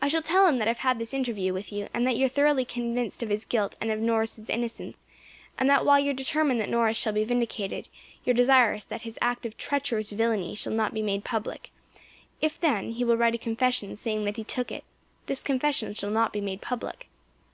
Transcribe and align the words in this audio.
"I 0.00 0.08
shall 0.08 0.22
tell 0.22 0.46
him 0.46 0.62
I 0.62 0.64
have 0.68 0.78
had 0.78 0.98
this 0.98 1.12
interview 1.12 1.52
with 1.52 1.70
you; 1.70 1.88
that 1.92 2.16
you 2.16 2.24
are 2.24 2.28
thoroughly 2.30 2.64
convinced 2.64 3.22
of 3.22 3.28
his 3.28 3.44
guilt 3.44 3.76
and 3.78 3.90
of 3.90 4.00
Norris's 4.00 4.48
innocence; 4.48 5.04
and 5.58 5.68
that 5.68 5.84
while 5.84 6.00
you 6.00 6.12
are 6.12 6.14
determined 6.14 6.62
that 6.62 6.70
Norris 6.70 6.96
shall 6.96 7.12
be 7.12 7.24
vindicated, 7.24 7.90
you 8.24 8.30
are 8.30 8.34
desirous 8.34 8.86
that 8.86 9.02
his 9.02 9.18
act 9.20 9.44
of 9.44 9.58
treacherous 9.58 10.12
villainy 10.12 10.54
shall 10.54 10.72
not 10.72 10.94
be 10.94 11.02
made 11.02 11.24
public; 11.24 11.70
if, 12.40 12.58
then, 12.58 12.92
he 12.92 13.04
will 13.04 13.18
write 13.18 13.34
a 13.34 13.38
confession, 13.38 13.94
saying 13.96 14.24
that 14.24 14.38
he 14.38 14.44
took 14.44 14.72
it, 14.72 14.84
this 15.26 15.42
confession 15.42 15.92
shall 15.92 16.08
not 16.10 16.32
be 16.32 16.40
made 16.40 16.62
public. 16.62 17.08